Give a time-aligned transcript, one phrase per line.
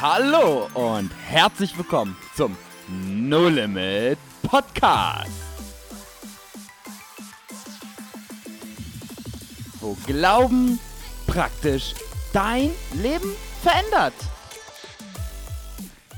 [0.00, 2.56] Hallo und herzlich willkommen zum
[3.04, 5.28] No Limit Podcast.
[9.80, 10.78] Wo Glauben
[11.26, 11.94] praktisch
[12.32, 14.14] dein Leben verändert.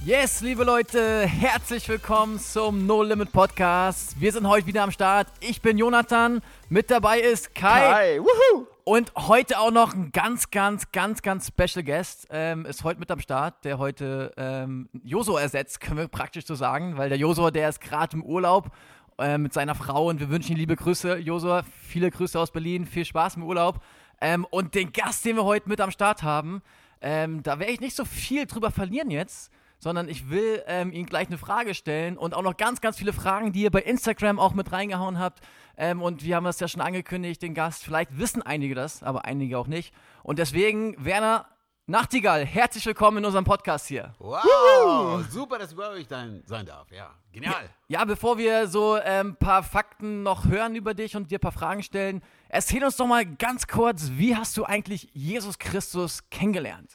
[0.05, 4.21] Yes, liebe Leute, herzlich willkommen zum No Limit Podcast.
[4.21, 5.29] Wir sind heute wieder am Start.
[5.41, 7.93] Ich bin Jonathan, mit dabei ist Kai.
[7.95, 8.67] Hi, wuhu.
[8.91, 13.09] Und heute auch noch ein ganz, ganz, ganz, ganz Special Guest ähm, ist heute mit
[13.13, 17.51] am Start, der heute ähm, Joso ersetzt, können wir praktisch so sagen, weil der Joso,
[17.51, 18.73] der ist gerade im Urlaub
[19.21, 22.84] äh, mit seiner Frau und wir wünschen ihm liebe Grüße, Joso, viele Grüße aus Berlin,
[22.84, 23.81] viel Spaß im Urlaub.
[24.21, 26.61] Ähm, und den Gast, den wir heute mit am Start haben,
[27.01, 31.07] ähm, da werde ich nicht so viel drüber verlieren jetzt, sondern ich will ähm, Ihnen
[31.07, 34.39] gleich eine Frage stellen und auch noch ganz, ganz viele Fragen, die ihr bei Instagram
[34.39, 35.41] auch mit reingehauen habt.
[35.77, 37.83] Ähm, und wir haben das ja schon angekündigt, den Gast.
[37.83, 39.93] Vielleicht wissen einige das, aber einige auch nicht.
[40.23, 41.47] Und deswegen, Werner
[41.91, 44.15] Nachtigall, herzlich willkommen in unserem Podcast hier.
[44.20, 46.89] Wow, super, dass ich bei euch sein, sein darf.
[46.92, 47.69] Ja, genial.
[47.89, 51.41] Ja, bevor wir so ein ähm, paar Fakten noch hören über dich und dir ein
[51.41, 56.31] paar Fragen stellen, erzähl uns doch mal ganz kurz, wie hast du eigentlich Jesus Christus
[56.31, 56.92] kennengelernt?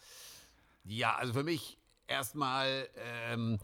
[0.85, 2.87] Ja, also für mich erstmal
[3.31, 3.59] ähm,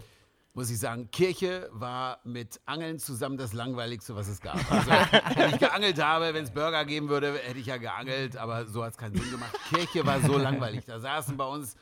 [0.53, 4.59] muss ich sagen, Kirche war mit Angeln zusammen das langweiligste, was es gab.
[4.69, 4.89] Also,
[5.35, 8.83] wenn ich geangelt habe, wenn es Burger geben würde, hätte ich ja geangelt, aber so
[8.83, 9.55] hat es keinen Sinn gemacht.
[9.69, 10.83] Kirche war so langweilig.
[10.85, 11.77] Da saßen bei uns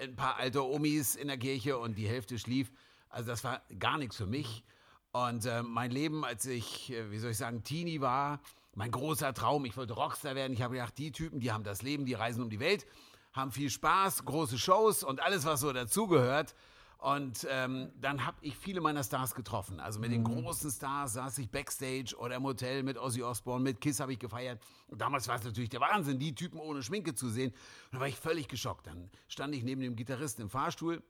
[0.00, 2.70] ein paar alte Omis in der Kirche und die Hälfte schlief.
[3.08, 4.64] Also das war gar nichts für mich.
[5.12, 8.40] Und äh, mein Leben, als ich, äh, wie soll ich sagen, Teenie war,
[8.74, 10.52] mein großer Traum, ich wollte Rockstar werden.
[10.52, 12.86] Ich habe gedacht, die Typen, die haben das Leben, die reisen um die Welt,
[13.34, 16.54] haben viel Spaß, große Shows und alles, was so dazugehört.
[16.98, 19.78] Und ähm, dann habe ich viele meiner Stars getroffen.
[19.78, 23.82] Also mit den großen Stars saß ich backstage oder im Hotel mit Ozzy Osbourne, mit
[23.82, 24.62] Kiss habe ich gefeiert.
[24.86, 27.50] Und damals war es natürlich der Wahnsinn, die Typen ohne Schminke zu sehen.
[27.50, 28.86] Und da war ich völlig geschockt.
[28.86, 31.02] Dann stand ich neben dem Gitarristen im Fahrstuhl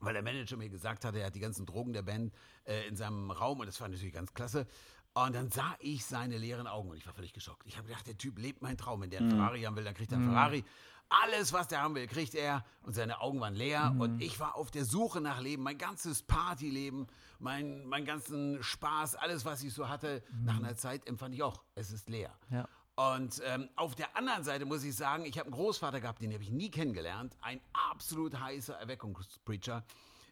[0.00, 2.32] weil der Manager mir gesagt hatte, er hat die ganzen Drogen der Band
[2.64, 4.66] äh, in seinem Raum und das war natürlich ganz klasse.
[5.14, 7.66] Und dann sah ich seine leeren Augen und ich war völlig geschockt.
[7.66, 9.00] Ich habe gedacht, der Typ lebt meinen Traum.
[9.00, 10.62] Wenn der einen Ferrari haben will, dann kriegt er einen Ferrari.
[11.08, 12.64] Alles, was der haben will, kriegt er.
[12.82, 13.94] Und seine Augen waren leer.
[13.98, 15.62] Und ich war auf der Suche nach Leben.
[15.62, 17.06] Mein ganzes Partyleben,
[17.38, 21.62] mein, mein ganzen Spaß, alles, was ich so hatte, nach einer Zeit empfand ich auch,
[21.74, 22.34] es ist leer.
[22.50, 22.68] Ja.
[22.96, 26.32] Und ähm, auf der anderen Seite muss ich sagen, ich habe einen Großvater gehabt, den
[26.32, 27.36] habe ich nie kennengelernt.
[27.42, 29.84] Ein absolut heißer Erweckungspreacher.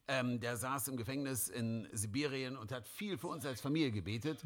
[0.08, 4.42] Ähm, der saß im Gefängnis in Sibirien und hat viel für uns als Familie gebetet.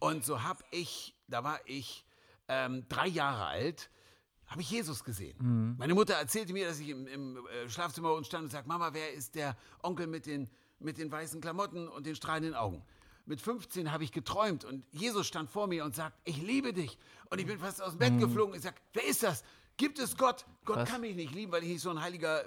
[0.00, 2.04] Und so habe ich, da war ich
[2.48, 3.90] ähm, drei Jahre alt,
[4.48, 5.76] habe ich Jesus gesehen.
[5.78, 9.12] Meine Mutter erzählte mir, dass ich im, im äh, Schlafzimmer stand und sagte, Mama, wer
[9.12, 10.48] ist der Onkel mit den,
[10.78, 12.82] mit den weißen Klamotten und den strahlenden Augen?
[13.26, 16.98] Mit 15 habe ich geträumt und Jesus stand vor mir und sagt, ich liebe dich.
[17.28, 18.54] Und ich bin fast aus dem Bett geflogen.
[18.54, 19.44] Ich sage, wer ist das?
[19.76, 20.46] Gibt es Gott?
[20.64, 20.88] Gott Krass.
[20.88, 22.44] kann mich nicht lieben, weil ich nicht so ein heiliger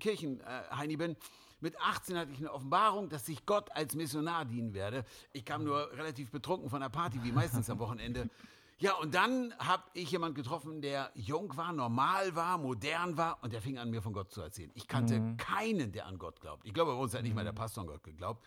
[0.00, 1.16] Kirchenheini bin.
[1.60, 5.04] Mit 18 hatte ich eine Offenbarung, dass ich Gott als Missionar dienen werde.
[5.32, 8.28] Ich kam nur relativ betrunken von der Party, wie meistens am Wochenende.
[8.78, 13.52] Ja, und dann habe ich jemanden getroffen, der jung war, normal war, modern war und
[13.52, 14.70] der fing an, mir von Gott zu erzählen.
[14.74, 16.64] Ich kannte keinen, der an Gott glaubt.
[16.66, 18.44] Ich glaube, bei uns hat nicht mal der Pastor an Gott geglaubt.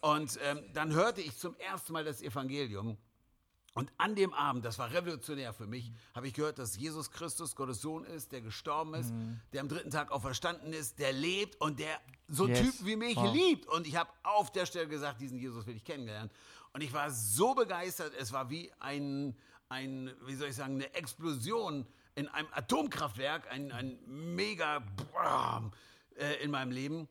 [0.00, 2.96] Und ähm, dann hörte ich zum ersten Mal das Evangelium.
[3.74, 7.54] Und an dem Abend, das war revolutionär für mich, habe ich gehört, dass Jesus Christus
[7.54, 9.12] Gottes Sohn ist, der gestorben ist,
[9.52, 12.58] der am dritten Tag auferstanden ist, der lebt und der so Yes.
[12.58, 13.32] Typen wie mich Wow.
[13.32, 13.66] liebt.
[13.68, 16.30] Und ich habe auf der Stelle gesagt, diesen Jesus will ich kennenlernen.
[16.72, 19.36] Und ich war so begeistert, es war wie ein,
[19.68, 24.80] ein wie soll ich sagen, eine Explosion in einem Atomkraftwerk, ein, ein mega
[25.12, 25.72] Bram,
[26.16, 27.08] äh, in meinem Leben.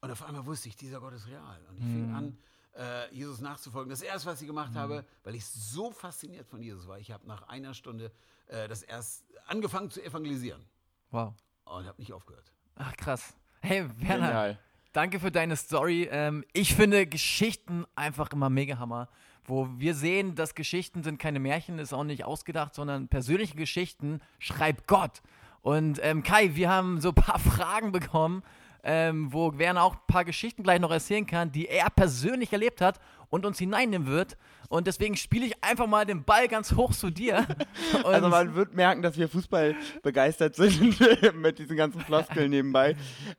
[0.00, 1.60] Und auf einmal wusste ich, dieser Gott ist real.
[1.68, 2.38] Und ich fing an,
[2.76, 3.90] äh, Jesus nachzufolgen.
[3.90, 7.26] Das erste, was ich gemacht habe, weil ich so fasziniert von Jesus war, ich habe
[7.26, 8.10] nach einer Stunde
[8.46, 10.64] äh, das erst angefangen zu evangelisieren
[11.10, 11.34] Wow.
[11.64, 12.52] und habe nicht aufgehört.
[12.76, 13.34] Ach, krass.
[13.60, 14.58] Hey, Werner, Genial.
[14.92, 16.08] danke für deine Story.
[16.10, 19.08] Ähm, ich finde Geschichten einfach immer mega Hammer.
[19.48, 24.20] Wo wir sehen, dass Geschichten sind keine Märchen, ist auch nicht ausgedacht, sondern persönliche Geschichten
[24.38, 25.22] schreibt Gott.
[25.62, 28.42] Und ähm, Kai, wir haben so ein paar Fragen bekommen,
[28.84, 32.80] ähm, wo Werner auch ein paar Geschichten gleich noch erzählen kann, die er persönlich erlebt
[32.80, 33.00] hat
[33.30, 34.36] und uns hineinnehmen wird.
[34.68, 37.46] Und deswegen spiele ich einfach mal den Ball ganz hoch zu dir.
[38.04, 41.00] Und Also man wird merken, dass wir Fußball begeistert sind
[41.34, 42.94] mit diesen ganzen Floskeln nebenbei.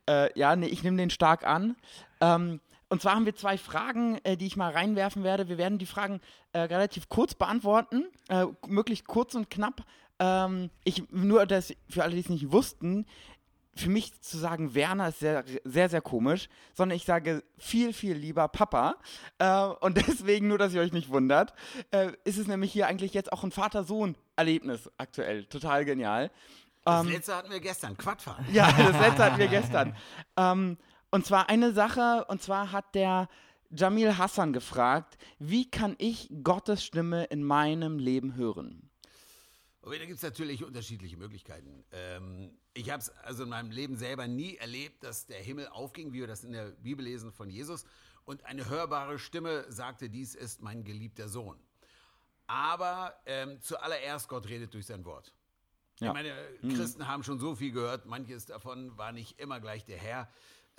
[0.08, 1.76] Äh, ja, nee, ich nehme den stark an.
[2.20, 5.48] Ähm, und zwar haben wir zwei Fragen, äh, die ich mal reinwerfen werde.
[5.48, 6.22] Wir werden die Fragen
[6.54, 9.84] äh, relativ kurz beantworten, äh, möglichst kurz und knapp.
[10.20, 13.06] Ähm, ich, nur das für alle, die es nicht wussten,
[13.76, 18.16] für mich zu sagen Werner ist sehr, sehr, sehr komisch, sondern ich sage viel, viel
[18.16, 18.96] lieber Papa.
[19.38, 21.54] Äh, und deswegen, nur dass ihr euch nicht wundert,
[21.92, 25.46] äh, ist es nämlich hier eigentlich jetzt auch ein Vater-Sohn-Erlebnis aktuell.
[25.46, 26.30] Total genial.
[26.84, 28.46] Das Ähm, letzte hatten wir gestern, Quadfahren.
[28.52, 29.96] Ja, das letzte hatten wir gestern.
[30.38, 30.78] Ähm,
[31.12, 33.28] und zwar eine Sache, und zwar hat der
[33.72, 38.90] Jamil Hassan gefragt, wie kann ich Gottes Stimme in meinem Leben hören?
[39.82, 41.84] Aber da gibt es natürlich unterschiedliche Möglichkeiten.
[41.92, 46.14] Ähm, ich habe es also in meinem Leben selber nie erlebt, dass der Himmel aufging,
[46.14, 47.86] wie wir das in der Bibel lesen von Jesus,
[48.26, 51.58] und eine hörbare Stimme sagte, dies ist mein geliebter Sohn.
[52.46, 55.34] Aber ähm, zuallererst, Gott redet durch sein Wort.
[56.00, 56.08] Ja.
[56.08, 56.34] Ich meine,
[56.76, 60.30] Christen haben schon so viel gehört, manches davon war nicht immer gleich der Herr.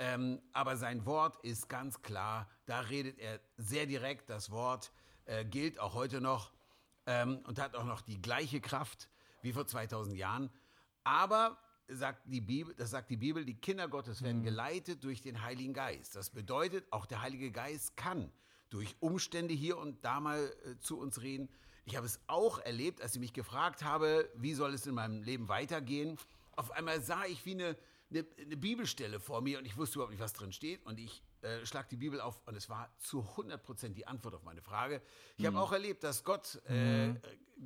[0.02, 4.30] Ähm, aber sein Wort ist ganz klar, da redet er sehr direkt.
[4.30, 4.92] Das Wort
[5.26, 6.52] äh, gilt auch heute noch
[7.04, 9.10] ähm, und hat auch noch die gleiche Kraft
[9.42, 10.48] wie vor 2000 Jahren.
[11.04, 15.42] Aber sagt die Bibel, das sagt die Bibel, die Kinder Gottes werden geleitet durch den
[15.42, 16.16] Heiligen Geist.
[16.16, 18.32] Das bedeutet, auch der Heilige Geist kann
[18.70, 21.50] durch Umstände hier und da mal äh, zu uns reden.
[21.84, 25.22] Ich habe es auch erlebt, als ich mich gefragt habe, wie soll es in meinem
[25.22, 26.16] Leben weitergehen.
[26.56, 27.76] Auf einmal sah ich wie eine,
[28.10, 30.84] eine, eine Bibelstelle vor mir und ich wusste überhaupt nicht, was drin steht.
[30.84, 34.34] Und ich äh, schlag die Bibel auf und es war zu 100 Prozent die Antwort
[34.34, 35.02] auf meine Frage.
[35.36, 37.14] Ich habe auch erlebt, dass Gott äh,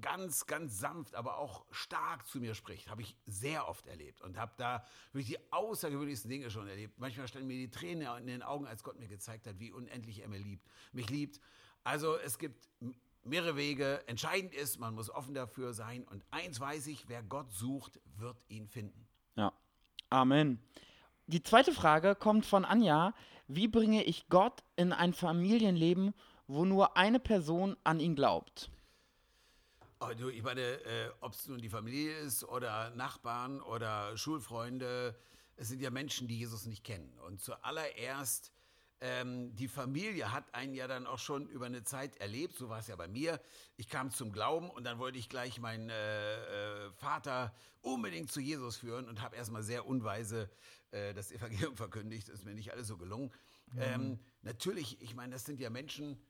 [0.00, 2.90] ganz, ganz sanft, aber auch stark zu mir spricht.
[2.90, 6.98] Habe ich sehr oft erlebt und habe da wirklich die außergewöhnlichsten Dinge schon erlebt.
[6.98, 10.20] Manchmal standen mir die Tränen in den Augen, als Gott mir gezeigt hat, wie unendlich
[10.20, 11.40] er mir liebt, mich liebt.
[11.84, 12.68] Also es gibt
[13.24, 14.06] mehrere Wege.
[14.06, 16.04] Entscheidend ist, man muss offen dafür sein.
[16.04, 19.06] Und eins weiß ich, wer Gott sucht, wird ihn finden.
[20.14, 20.60] Amen.
[21.26, 23.14] Die zweite Frage kommt von Anja.
[23.48, 26.14] Wie bringe ich Gott in ein Familienleben,
[26.46, 28.70] wo nur eine Person an ihn glaubt?
[30.16, 35.18] Du, ich meine, äh, ob es nun die Familie ist oder Nachbarn oder Schulfreunde,
[35.56, 37.18] es sind ja Menschen, die Jesus nicht kennen.
[37.26, 38.52] Und zuallererst,
[39.00, 42.78] ähm, die Familie hat einen ja dann auch schon über eine Zeit erlebt, so war
[42.78, 43.40] es ja bei mir.
[43.76, 48.40] Ich kam zum Glauben und dann wollte ich gleich meinen äh, äh, Vater unbedingt zu
[48.40, 50.50] Jesus führen und habe erstmal sehr unweise
[50.90, 52.28] äh, das Evangelium verkündigt.
[52.28, 53.30] Das ist mir nicht alles so gelungen.
[53.76, 56.20] Ähm, natürlich, ich meine, das sind ja Menschen,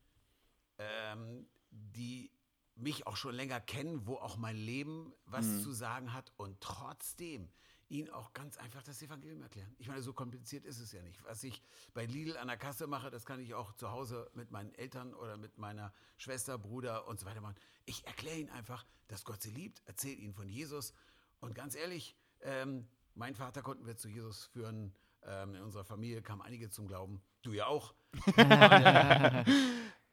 [0.77, 2.31] ähm, die
[2.75, 7.49] mich auch schon länger kennen, wo auch mein Leben was zu sagen hat und trotzdem
[7.89, 9.73] ihnen auch ganz einfach das Evangelium erklären.
[9.77, 11.23] Ich meine, so kompliziert ist es ja nicht.
[11.23, 11.61] Was ich
[11.93, 15.13] bei Lidl an der Kasse mache, das kann ich auch zu Hause mit meinen Eltern
[15.13, 17.55] oder mit meiner Schwester, Bruder und so weiter machen.
[17.85, 20.93] Ich erkläre ihnen einfach, dass Gott sie liebt, erzähle ihnen von Jesus
[21.39, 24.93] und ganz ehrlich, ähm, mein Vater konnten wir zu Jesus führen.
[25.23, 27.21] Ähm, in unserer Familie kamen einige zum Glauben.
[27.41, 27.95] Du ja auch.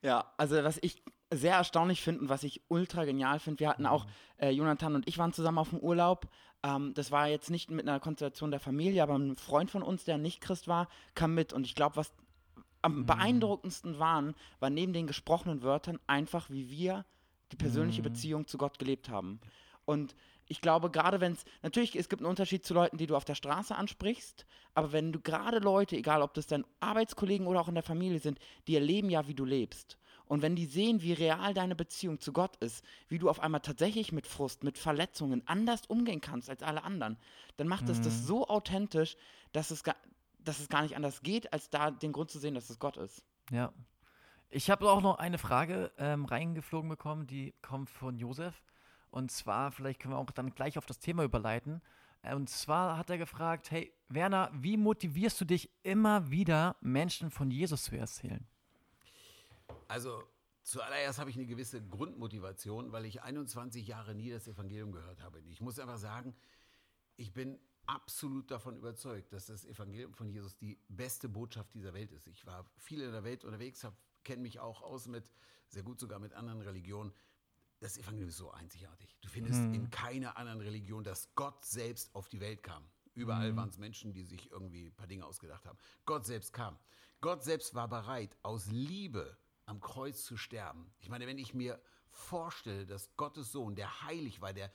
[0.02, 3.86] Ja, also was ich sehr erstaunlich finde und was ich ultra genial finde, wir hatten
[3.86, 4.06] auch,
[4.38, 6.28] äh, Jonathan und ich waren zusammen auf dem Urlaub.
[6.62, 10.04] Ähm, das war jetzt nicht mit einer Konstellation der Familie, aber ein Freund von uns,
[10.04, 11.52] der nicht Christ war, kam mit.
[11.52, 12.12] Und ich glaube, was
[12.82, 17.04] am beeindruckendsten waren, war neben den gesprochenen Wörtern einfach, wie wir
[17.52, 19.40] die persönliche Beziehung zu Gott gelebt haben.
[19.84, 20.14] Und
[20.48, 23.24] ich glaube, gerade wenn es, natürlich, es gibt einen Unterschied zu Leuten, die du auf
[23.24, 24.44] der Straße ansprichst,
[24.74, 28.18] aber wenn du gerade Leute, egal ob das dein Arbeitskollegen oder auch in der Familie
[28.18, 29.96] sind, die erleben ja, wie du lebst.
[30.32, 33.60] Und wenn die sehen, wie real deine Beziehung zu Gott ist, wie du auf einmal
[33.60, 37.18] tatsächlich mit Frust, mit Verletzungen anders umgehen kannst als alle anderen,
[37.58, 39.18] dann macht es das so authentisch,
[39.52, 39.94] dass es, gar,
[40.38, 42.96] dass es gar nicht anders geht, als da den Grund zu sehen, dass es Gott
[42.96, 43.22] ist.
[43.50, 43.74] Ja.
[44.48, 48.62] Ich habe auch noch eine Frage ähm, reingeflogen bekommen, die kommt von Josef.
[49.10, 51.82] Und zwar, vielleicht können wir auch dann gleich auf das Thema überleiten.
[52.22, 57.30] Äh, Und zwar hat er gefragt, hey Werner, wie motivierst du dich immer wieder, Menschen
[57.30, 58.46] von Jesus zu erzählen?
[59.92, 60.24] Also
[60.62, 65.38] zuallererst habe ich eine gewisse Grundmotivation, weil ich 21 Jahre nie das Evangelium gehört habe.
[65.40, 66.34] Ich muss einfach sagen,
[67.16, 72.10] ich bin absolut davon überzeugt, dass das Evangelium von Jesus die beste Botschaft dieser Welt
[72.10, 72.26] ist.
[72.26, 73.86] Ich war viel in der Welt unterwegs,
[74.24, 75.30] kenne mich auch aus mit,
[75.68, 77.12] sehr gut sogar mit anderen Religionen.
[77.80, 79.14] Das Evangelium ist so einzigartig.
[79.20, 82.82] Du findest in keiner anderen Religion, dass Gott selbst auf die Welt kam.
[83.12, 85.76] Überall waren es Menschen, die sich irgendwie ein paar Dinge ausgedacht haben.
[86.06, 86.78] Gott selbst kam.
[87.20, 89.36] Gott selbst war bereit, aus Liebe
[89.72, 90.92] am Kreuz zu sterben.
[91.00, 94.70] Ich meine, wenn ich mir vorstelle, dass Gottes Sohn, der heilig war, der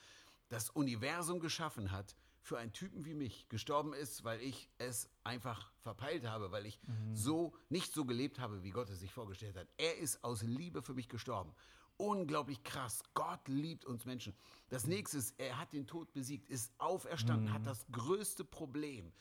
[0.48, 5.70] das Universum geschaffen hat, für einen Typen wie mich gestorben ist, weil ich es einfach
[5.82, 6.80] verpeilt habe, weil ich
[7.12, 9.68] so nicht so gelebt habe, wie Gott es sich vorgestellt hat.
[9.76, 11.54] Er ist aus Liebe für mich gestorben.
[11.96, 13.02] Unglaublich krass.
[13.14, 14.34] Gott liebt uns Menschen.
[14.68, 19.12] Das nächste ist, er hat den Tod besiegt, ist auferstanden, hat das größte Problem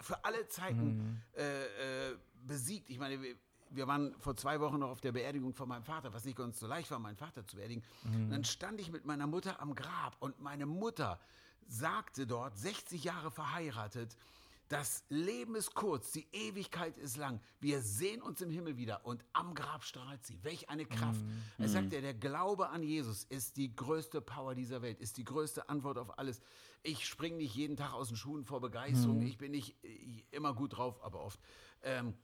[0.00, 2.88] für alle Zeiten äh, äh, besiegt.
[2.88, 3.20] Ich meine,
[3.74, 6.58] wir, waren vor zwei Wochen noch auf der Beerdigung von meinem Vater, was nicht ganz
[6.60, 7.82] so leicht war, meinen Vater zu beerdigen.
[8.04, 11.18] Und dann stand ich mit meiner Mutter am Grab und meine Mutter
[11.66, 14.16] sagte dort, 60 Jahre verheiratet,
[14.68, 17.40] Das Leben ist kurz, die Ewigkeit ist lang.
[17.60, 20.42] Wir sehen uns im Himmel wieder und am Grab strahlt sie.
[20.42, 21.20] Welch eine Kraft.
[21.20, 21.42] Mhm.
[21.58, 25.24] Er sagt ja, der Glaube an Jesus ist die größte Power dieser Welt, ist die
[25.24, 26.40] größte Antwort auf alles.
[26.82, 29.18] Ich springe nicht jeden Tag aus den Schuhen vor Begeisterung.
[29.18, 29.26] Mhm.
[29.26, 31.38] Ich bin nicht äh, immer gut drauf, aber oft.
[31.82, 32.14] Ähm,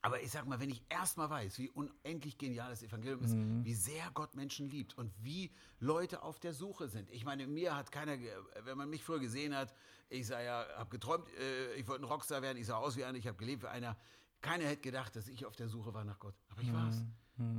[0.00, 3.64] aber ich sag mal, wenn ich erstmal weiß, wie unendlich genial das Evangelium ist, Mhm.
[3.64, 5.50] wie sehr Gott Menschen liebt und wie
[5.80, 7.10] Leute auf der Suche sind.
[7.10, 8.16] Ich meine, mir hat keiner,
[8.62, 9.74] wenn man mich früher gesehen hat,
[10.08, 13.04] ich sah ja, habe geträumt, äh, ich wollte ein Rockstar werden, ich sah aus wie
[13.04, 13.96] einer, ich habe gelebt wie einer.
[14.40, 16.34] Keiner hätte gedacht, dass ich auf der Suche war nach Gott.
[16.48, 17.02] Aber ich war's.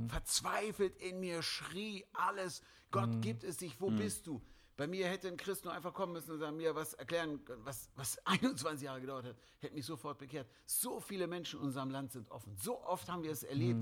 [0.08, 4.42] Verzweifelt in mir schrie alles, Gott gibt es dich, wo bist du?
[4.80, 7.60] Bei mir hätte ein Christ nur einfach kommen müssen und sagen, mir was erklären können,
[7.66, 10.48] was, was 21 Jahre gedauert hat, hätte mich sofort bekehrt.
[10.64, 12.56] So viele Menschen in unserem Land sind offen.
[12.56, 13.78] So oft haben wir es erlebt,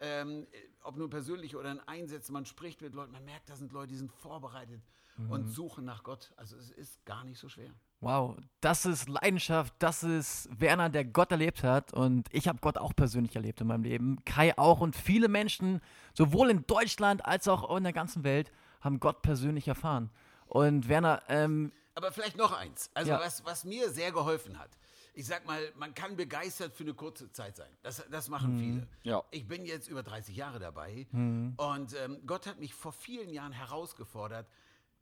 [0.00, 0.46] ähm,
[0.82, 3.86] ob nur persönlich oder in Einsätzen, man spricht mit Leuten, man merkt, da sind Leute,
[3.88, 4.82] die sind vorbereitet
[5.30, 6.34] und suchen nach Gott.
[6.36, 7.70] Also es ist gar nicht so schwer.
[8.00, 12.76] Wow, das ist Leidenschaft, das ist Werner, der Gott erlebt hat und ich habe Gott
[12.76, 15.80] auch persönlich erlebt in meinem Leben, Kai auch und viele Menschen,
[16.12, 20.10] sowohl in Deutschland als auch in der ganzen Welt, haben Gott persönlich erfahren.
[20.52, 22.90] Und Werner, ähm, Aber vielleicht noch eins.
[22.92, 23.20] Also Ja.
[23.20, 24.70] was, was mir sehr geholfen hat.
[25.14, 27.70] Ich sag mal, man kann begeistert für eine kurze Zeit sein.
[27.82, 28.86] Das, das machen viele.
[29.02, 29.22] Ja.
[29.30, 33.52] Ich bin jetzt über 30 Jahre dabei und ähm, Gott hat mich vor vielen Jahren
[33.52, 34.46] herausgefordert,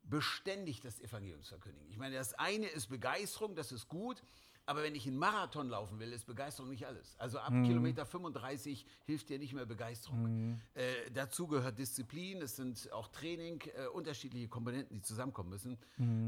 [0.03, 1.89] beständig das Evangelium zu verkündigen.
[1.91, 4.23] Ich meine, das eine ist Begeisterung, das ist gut,
[4.71, 7.13] aber wenn ich einen Marathon laufen will, ist Begeisterung nicht alles.
[7.19, 10.61] Also ab Kilometer 35 hilft dir nicht mehr Begeisterung.
[10.75, 15.77] Äh, dazu gehört Disziplin, es sind auch Training, äh, unterschiedliche Komponenten, die zusammenkommen müssen.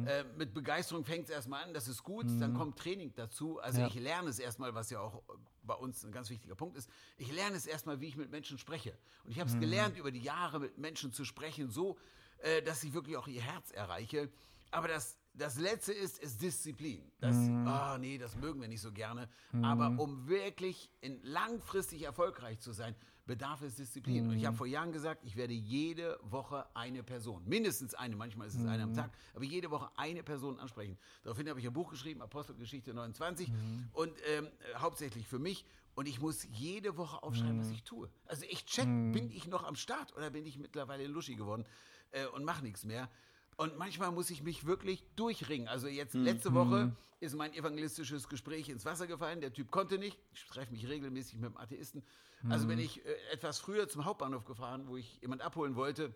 [0.05, 3.59] Äh, mit Begeisterung fängt es erstmal an, das ist gut, dann kommt Training dazu.
[3.61, 3.87] Also Ja.
[3.87, 5.23] ich lerne es erstmal, was ja auch
[5.63, 6.89] bei uns ein ganz wichtiger Punkt ist.
[7.17, 8.97] Ich lerne es erstmal, wie ich mit Menschen spreche.
[9.23, 11.97] Und ich habe es gelernt, über die Jahre mit Menschen zu sprechen, so,
[12.39, 14.29] äh, dass ich wirklich auch ihr Herz erreiche.
[14.71, 17.11] Aber das, das Letzte ist, ist Disziplin.
[17.19, 17.35] Das,
[17.65, 19.27] ah nee, das mögen wir nicht so gerne.
[19.61, 20.89] Aber um wirklich
[21.23, 24.27] langfristig erfolgreich zu sein, bedarf es Disziplin.
[24.29, 28.47] Und ich habe vor Jahren gesagt, ich werde jede Woche eine Person, mindestens eine, manchmal
[28.47, 30.97] ist es eine am Tag, aber jede Woche eine Person ansprechen.
[31.23, 33.49] Daraufhin habe ich ein Buch geschrieben, Apostelgeschichte 29,
[33.93, 35.65] und ähm, äh, hauptsächlich für mich.
[35.95, 38.09] Und ich muss jede Woche aufschreiben, was ich tue.
[38.25, 41.65] Also ich check, bin ich noch am Start oder bin ich mittlerweile Luschi geworden
[42.11, 43.09] äh, und mache nichts mehr.
[43.57, 45.67] Und manchmal muss ich mich wirklich durchringen.
[45.67, 49.41] Also jetzt letzte Woche ist mein evangelistisches Gespräch ins Wasser gefallen.
[49.41, 50.19] Der Typ konnte nicht.
[50.33, 52.03] Ich treffe mich regelmäßig mit dem Atheisten.
[52.49, 56.13] Also bin ich äh, etwas früher zum Hauptbahnhof gefahren, wo ich jemand abholen wollte,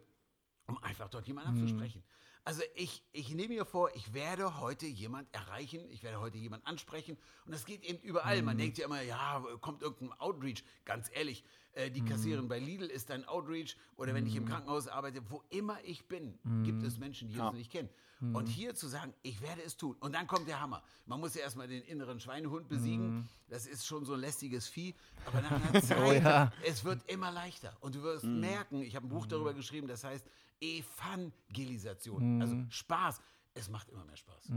[0.68, 2.04] um einfach dort jemanden abzusprechen.
[2.48, 6.66] Also ich, ich nehme mir vor, ich werde heute jemand erreichen, ich werde heute jemand
[6.66, 8.42] ansprechen und das geht eben überall.
[8.42, 10.64] Man denkt ja immer, ja, kommt irgendein Outreach.
[10.86, 14.88] Ganz ehrlich, äh, die Kassiererin bei Lidl ist ein Outreach oder wenn ich im Krankenhaus
[14.88, 17.90] arbeite, wo immer ich bin, gibt es Menschen, die Jesus nicht kennen.
[18.34, 19.98] Und hier zu sagen, ich werde es tun.
[20.00, 20.82] Und dann kommt der Hammer.
[21.06, 23.30] Man muss ja erstmal den inneren Schweinehund besiegen.
[23.50, 24.96] Das ist schon so ein lästiges Vieh.
[25.26, 26.52] Aber nach einer Zeit, ja.
[26.66, 27.76] es wird immer leichter.
[27.82, 30.26] Und du wirst merken, ich habe ein Buch darüber geschrieben, das heißt
[30.62, 32.42] Evangelisation.
[32.42, 33.22] Also Spaß.
[33.54, 34.52] Es macht immer mehr Spaß.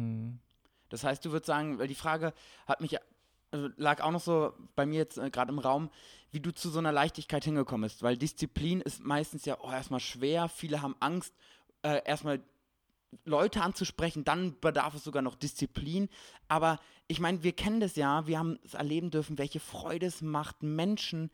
[0.91, 2.35] Das heißt, du würdest sagen, weil die Frage
[2.67, 2.97] hat mich,
[3.51, 5.91] also lag auch noch so bei mir jetzt äh, gerade im Raum,
[6.31, 10.01] wie du zu so einer Leichtigkeit hingekommen bist, weil Disziplin ist meistens ja oh, erstmal
[10.01, 11.35] schwer, viele haben Angst,
[11.83, 12.41] äh, erstmal
[13.25, 16.09] Leute anzusprechen, dann bedarf es sogar noch Disziplin.
[16.49, 16.79] Aber
[17.09, 20.63] ich meine, wir kennen das ja, wir haben es erleben dürfen, welche Freude es macht,
[20.63, 21.31] Menschen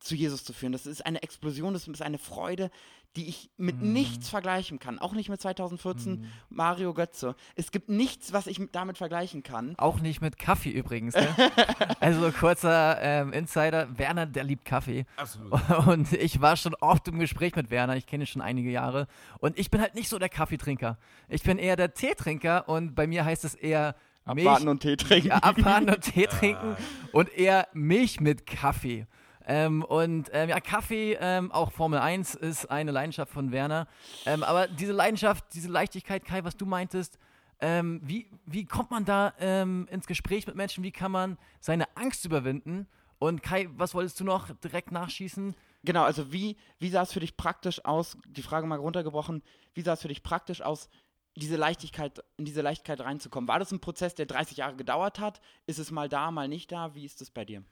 [0.00, 0.72] zu Jesus zu führen.
[0.72, 2.70] Das ist eine Explosion, das ist eine Freude,
[3.16, 4.98] die ich mit nichts vergleichen kann.
[4.98, 7.34] Auch nicht mit 2014 Mario Götze.
[7.54, 9.74] Es gibt nichts, was ich mit- damit vergleichen kann.
[9.78, 11.14] auch nicht mit Kaffee übrigens.
[11.14, 11.26] Ne?
[12.00, 15.06] also kurzer ähm, Insider, Werner, der liebt Kaffee.
[15.16, 15.52] Absolut.
[15.86, 19.06] Und ich war schon oft im Gespräch mit Werner, ich kenne ihn schon einige Jahre.
[19.38, 20.98] Und ich bin halt nicht so der Kaffeetrinker.
[21.28, 24.96] Ich bin eher der Teetrinker und bei mir heißt es eher Milch, Abwarten und Tee
[24.96, 25.28] trinken.
[25.28, 26.76] ja, abwarten und Tee trinken
[27.12, 29.06] und eher Milch mit Kaffee.
[29.46, 33.86] Ähm, und ähm, ja, Kaffee, ähm, auch Formel 1 ist eine Leidenschaft von Werner.
[34.26, 37.18] Ähm, aber diese Leidenschaft, diese Leichtigkeit, Kai, was du meintest,
[37.60, 40.84] ähm, wie, wie kommt man da ähm, ins Gespräch mit Menschen?
[40.84, 42.86] Wie kann man seine Angst überwinden?
[43.18, 45.54] Und Kai, was wolltest du noch direkt nachschießen?
[45.84, 49.42] Genau, also wie, wie sah es für dich praktisch aus, die Frage mal runtergebrochen,
[49.74, 50.90] wie sah es für dich praktisch aus,
[51.36, 53.48] diese Leichtigkeit, in diese Leichtigkeit reinzukommen?
[53.48, 55.40] War das ein Prozess, der 30 Jahre gedauert hat?
[55.66, 56.94] Ist es mal da, mal nicht da?
[56.94, 57.62] Wie ist es bei dir?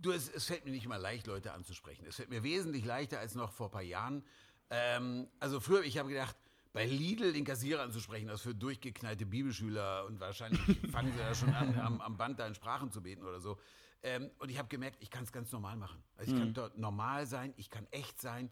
[0.00, 2.06] Du, es, es fällt mir nicht mal leicht, Leute anzusprechen.
[2.06, 4.24] Es fällt mir wesentlich leichter als noch vor ein paar Jahren.
[4.70, 6.36] Ähm, also früher, ich habe gedacht,
[6.72, 10.60] bei Lidl den Kassierer anzusprechen, das für durchgeknallte Bibelschüler und wahrscheinlich
[10.92, 13.58] fangen sie da schon an, am, am Band da in Sprachen zu beten oder so.
[14.02, 16.02] Ähm, und ich habe gemerkt, ich kann es ganz normal machen.
[16.16, 18.48] Also ich kann dort normal sein, ich kann echt sein.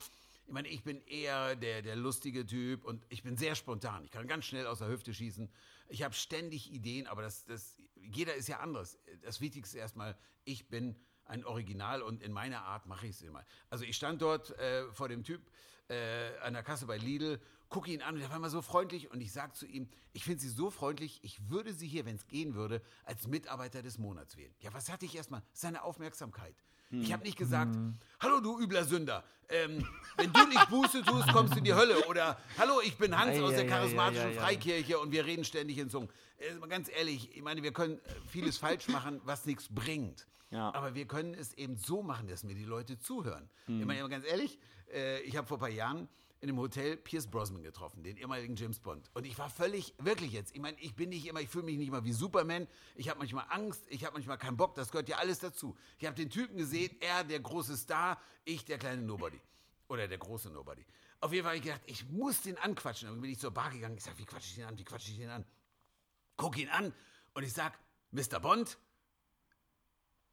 [0.46, 4.04] Ich meine, ich bin eher der, der lustige Typ und ich bin sehr spontan.
[4.04, 5.48] Ich kann ganz schnell aus der Hüfte schießen.
[5.88, 8.98] Ich habe ständig Ideen, aber das, das, jeder ist ja anders.
[9.22, 10.96] Das Wichtigste erstmal, ich bin
[11.28, 13.44] ein Original und in meiner Art mache ich es immer.
[13.70, 15.40] Also ich stand dort äh, vor dem Typ
[15.88, 19.10] äh, an der Kasse bei Lidl, gucke ihn an und der war immer so freundlich
[19.10, 22.16] und ich sage zu ihm, ich finde Sie so freundlich, ich würde Sie hier, wenn
[22.16, 24.54] es gehen würde, als Mitarbeiter des Monats wählen.
[24.60, 25.42] Ja, was hatte ich erstmal?
[25.52, 26.54] Seine Aufmerksamkeit.
[26.90, 27.76] Ich habe nicht gesagt,
[28.20, 32.06] hallo du übler Sünder, ähm, wenn du nicht Buße tust, kommst du in die Hölle.
[32.06, 34.34] Oder hallo, ich bin Hans Ei, aus der charismatischen ei.
[34.34, 36.08] Freikirche und wir reden ständig in Zungen.
[36.38, 40.26] Äh, ganz ehrlich, ich meine, wir können äh, vieles falsch machen, was nichts bringt.
[40.50, 40.72] Ja.
[40.74, 43.50] Aber wir können es eben so machen, dass mir die Leute zuhören.
[43.66, 43.80] Hm.
[43.80, 44.58] Ich meine, ganz ehrlich,
[44.92, 46.08] äh, ich habe vor ein paar Jahren
[46.40, 49.10] in einem Hotel Pierce Brosnan getroffen, den ehemaligen James Bond.
[49.14, 51.78] Und ich war völlig, wirklich jetzt, ich meine, ich bin nicht immer, ich fühle mich
[51.78, 55.08] nicht mal wie Superman, ich habe manchmal Angst, ich habe manchmal keinen Bock, das gehört
[55.08, 55.76] ja alles dazu.
[55.98, 59.40] Ich habe den Typen gesehen, er der große Star, ich der kleine Nobody.
[59.88, 60.84] Oder der große Nobody.
[61.20, 63.08] Auf jeden Fall habe ich gedacht, ich muss den anquatschen.
[63.08, 65.10] Dann bin ich zur Bar gegangen, ich sage, wie quatsche ich den an, wie quatsche
[65.10, 65.44] ich den an?
[66.36, 66.94] Guck ihn an
[67.34, 67.76] und ich sag,
[68.12, 68.38] Mr.
[68.38, 68.78] Bond,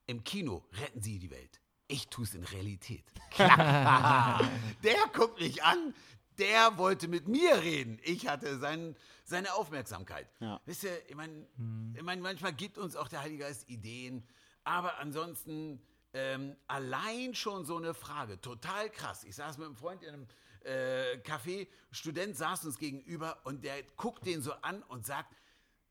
[0.06, 1.60] im Kino retten Sie die Welt.
[1.88, 3.04] Ich tue es in Realität.
[3.38, 4.48] der
[5.14, 5.94] guckt mich an,
[6.38, 8.00] der wollte mit mir reden.
[8.04, 10.28] Ich hatte sein, seine Aufmerksamkeit.
[10.40, 10.60] Ja.
[10.66, 11.46] Wisst ihr, ich meine,
[11.94, 14.28] ich mein, manchmal gibt uns auch der Heilige Geist Ideen,
[14.64, 15.82] aber ansonsten
[16.14, 19.24] ähm, allein schon so eine Frage, total krass.
[19.24, 20.28] Ich saß mit einem Freund in einem
[20.64, 25.36] äh, Café, Student saß uns gegenüber und der guckt den so an und sagt,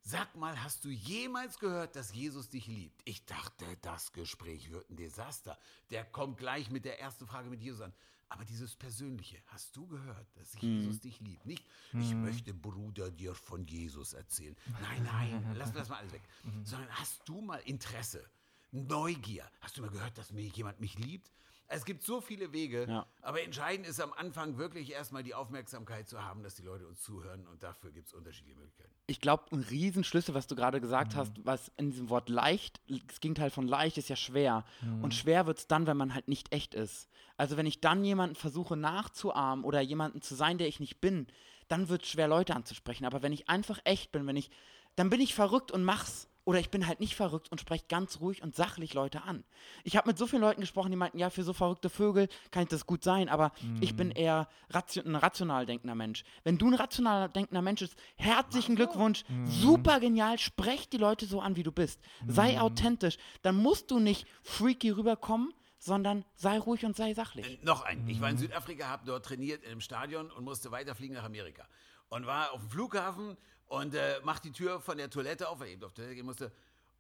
[0.07, 3.01] Sag mal, hast du jemals gehört, dass Jesus dich liebt?
[3.07, 5.59] Ich dachte, das Gespräch wird ein Desaster.
[5.91, 7.93] Der kommt gleich mit der ersten Frage mit Jesus an.
[8.29, 11.47] Aber dieses Persönliche, hast du gehört, dass Jesus dich liebt?
[11.47, 14.55] Nicht, ich möchte Bruder dir von Jesus erzählen.
[14.83, 16.23] Nein, nein, lass, lass mal alles weg.
[16.65, 18.29] Sondern hast du mal Interesse,
[18.75, 19.45] Neugier?
[19.61, 21.31] Hast du mal gehört, dass mir jemand mich liebt?
[21.67, 23.07] Es gibt so viele Wege, Ja.
[23.23, 27.01] aber entscheidend ist am Anfang wirklich erstmal die Aufmerksamkeit zu haben, dass die Leute uns
[27.01, 28.91] zuhören und dafür gibt es unterschiedliche Möglichkeiten.
[29.07, 33.21] Ich glaube, ein Riesenschlüssel, was du gerade gesagt hast, was in diesem Wort leicht, das
[33.21, 34.65] Gegenteil von leicht ist ja schwer.
[35.03, 37.09] Und schwer wird es dann, wenn man halt nicht echt ist.
[37.39, 41.27] Also wenn ich dann jemanden versuche nachzuahmen oder jemanden zu sein, der ich nicht bin,
[41.69, 43.07] dann wird es schwer, Leute anzusprechen.
[43.07, 44.51] Aber wenn ich einfach echt bin, wenn ich,
[44.97, 46.29] dann bin ich verrückt und mach's.
[46.47, 49.45] Oder ich bin halt nicht verrückt und spreche ganz ruhig und sachlich Leute an.
[49.83, 52.65] Ich habe mit so vielen Leuten gesprochen, die meinten, ja, für so verrückte Vögel kann
[52.65, 56.23] ich das gut sein, aber ich bin eher ration ein rational denkender Mensch.
[56.43, 61.41] Wenn du ein rational denkender Mensch bist, herzlichen Glückwunsch, super genial, sprech die Leute so
[61.41, 62.01] an, wie du bist.
[62.27, 63.17] Sei authentisch.
[63.43, 67.47] Dann musst du nicht freaky rüberkommen, sondern sei ruhig und sei sachlich.
[67.47, 68.07] Äh, Noch ein.
[68.09, 71.67] Ich war in Südafrika, habe dort trainiert in einem Stadion und musste weiterfliegen nach Amerika.
[72.09, 75.69] Und war auf dem Flughafen und äh, macht die Tür von der Toilette auf, weil
[75.69, 76.53] ich eben auf Toilette gehen musste.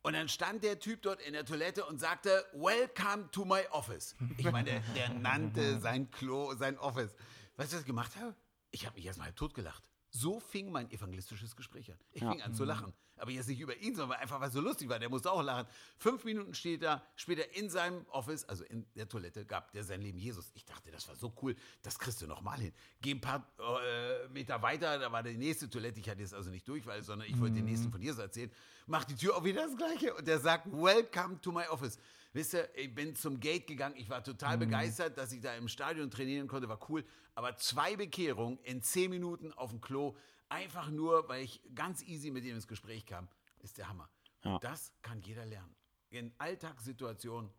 [0.02, 4.14] Und dann stand der Typ dort in der Toilette und sagte, Welcome to my office.
[4.36, 7.14] Ich meine, der, der nannte sein Klo, sein Office.
[7.56, 8.34] Weißt du, was ich gemacht habe?
[8.70, 9.82] Ich habe mich erstmal halb tot gelacht.
[10.16, 11.98] So fing mein evangelistisches Gespräch an.
[12.12, 12.30] Ich Ja.
[12.30, 12.92] fing an zu lachen.
[13.16, 15.00] Aber jetzt nicht über ihn, sondern einfach, weil es so lustig war.
[15.00, 15.66] Der musste auch lachen.
[15.98, 20.18] Fünf Minuten später, später in seinem Office, also in der Toilette, gab der sein Leben
[20.18, 20.52] Jesus.
[20.54, 22.72] Ich dachte, das war so cool, das kriegst du nochmal hin.
[23.00, 25.98] Geh ein paar äh, Meter weiter, da war die nächste Toilette.
[25.98, 28.52] Ich hatte jetzt also nicht Durchfall, sondern ich wollte den nächsten von Jesus erzählen.
[28.86, 31.98] Mach die Tür auf wieder das Gleiche und der sagt, Welcome to my office.
[32.34, 33.94] Wisst ihr, ich bin zum Gate gegangen.
[33.96, 37.04] Ich war total begeistert, dass ich da im Stadion trainieren konnte, war cool.
[37.36, 40.16] Aber zwei Bekehrungen in zehn Minuten auf dem Klo,
[40.48, 43.28] einfach nur, weil ich ganz easy mit ihm ins Gespräch kam,
[43.60, 44.08] ist der Hammer.
[44.42, 44.56] Ja.
[44.56, 45.76] Und das kann jeder lernen.
[46.10, 47.50] In Alltagssituationen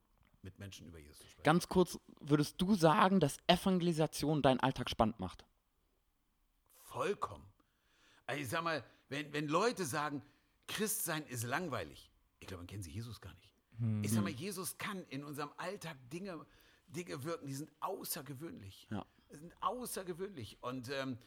[0.42, 1.44] mit Menschen über Jesus zu sprechen.
[1.44, 5.46] Ganz kurz, würdest du sagen, dass Evangelisation deinen Alltag spannend macht?
[6.84, 7.48] Vollkommen.
[8.26, 10.22] Also ich sag mal, wenn, wenn Leute sagen,
[10.68, 13.55] Christsein ist langweilig, ich glaube, dann kennen sie Jesus gar nicht.
[14.02, 16.46] Ich sag mal, Jesus kann in unserem Alltag Dinge,
[16.88, 18.88] Dinge wirken, die sind außergewöhnlich.
[18.90, 19.06] Ja.
[19.32, 20.58] Die sind außergewöhnlich.
[20.62, 21.18] Und ähm,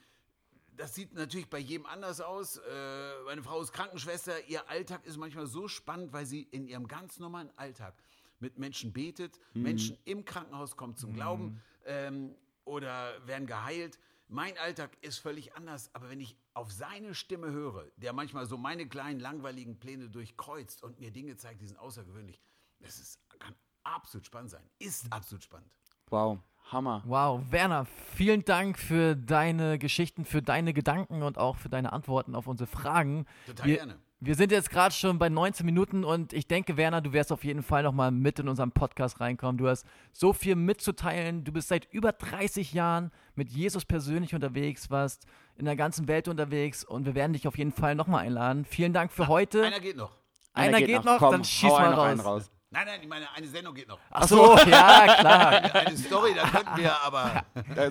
[0.77, 2.57] das sieht natürlich bei jedem anders aus.
[2.57, 4.47] Äh, meine Frau ist Krankenschwester.
[4.47, 7.95] Ihr Alltag ist manchmal so spannend, weil sie in ihrem ganz normalen Alltag
[8.41, 9.39] mit Menschen betet.
[9.55, 12.35] Menschen im Krankenhaus kommen zum Glauben ähm,
[12.65, 13.99] oder werden geheilt.
[14.31, 18.59] Mein Alltag ist völlig anders, aber wenn ich auf seine Stimme höre, der manchmal so
[18.59, 22.39] meine kleinen langweiligen Pläne durchkreuzt und mir Dinge zeigt, die sind außergewöhnlich,
[22.81, 24.69] das ist, kann absolut spannend sein.
[24.79, 25.71] Ist absolut spannend.
[26.11, 27.03] Wow, Hammer.
[27.07, 32.35] Wow, Werner, vielen Dank für deine Geschichten, für deine Gedanken und auch für deine Antworten
[32.35, 33.25] auf unsere Fragen.
[33.47, 33.99] Total wir, gerne.
[34.21, 37.45] Wir sind jetzt gerade schon bei 19 Minuten und ich denke, Werner, du wirst auf
[37.45, 39.59] jeden Fall nochmal mit in unseren Podcast reinkommen.
[39.59, 41.45] Du hast so viel mitzuteilen.
[41.45, 46.27] Du bist seit über 30 Jahren mit Jesus persönlich unterwegs, warst in der ganzen Welt
[46.27, 48.65] unterwegs und wir werden dich auf jeden Fall nochmal einladen.
[48.65, 49.65] Vielen Dank für heute.
[49.65, 50.11] Einer geht noch.
[50.53, 52.09] Einer geht noch, Komm, dann schieß hau mal raus.
[52.09, 52.51] einen raus.
[52.71, 54.01] Nein, nein, ich meine, eine Sendung geht noch.
[54.11, 55.75] Ach so, ja, klar.
[55.75, 57.45] Eine Story, da könnten wir aber.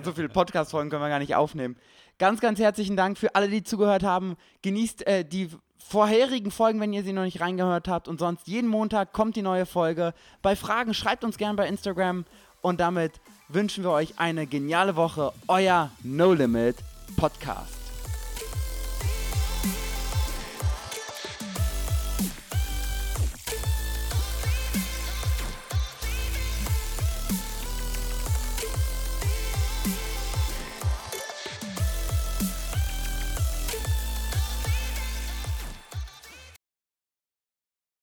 [0.04, 1.76] So viele Podcast-Folgen können wir gar nicht aufnehmen.
[2.18, 4.36] Ganz, ganz herzlichen Dank für alle, die zugehört haben.
[4.62, 8.08] Genießt äh, die vorherigen Folgen, wenn ihr sie noch nicht reingehört habt.
[8.08, 10.12] Und sonst jeden Montag kommt die neue Folge.
[10.42, 12.24] Bei Fragen schreibt uns gern bei Instagram.
[12.60, 13.12] Und damit
[13.48, 15.32] wünschen wir euch eine geniale Woche.
[15.46, 16.76] Euer No Limit
[17.16, 17.77] Podcast.